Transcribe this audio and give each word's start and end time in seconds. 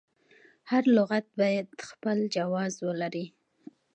هر 0.71 0.83
لغت 0.97 1.25
باید 1.39 1.67
خپل 1.89 2.17
جواز 2.35 2.73
ولري. 2.87 3.25